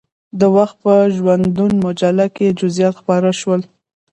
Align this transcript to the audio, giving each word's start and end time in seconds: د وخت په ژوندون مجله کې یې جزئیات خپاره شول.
د 0.39 0.41
وخت 0.55 0.75
په 0.83 0.93
ژوندون 1.15 1.71
مجله 1.85 2.25
کې 2.35 2.43
یې 2.47 2.55
جزئیات 2.61 2.95
خپاره 3.01 3.29
شول. 3.39 3.61